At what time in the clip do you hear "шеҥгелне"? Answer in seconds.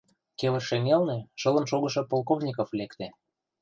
0.69-1.17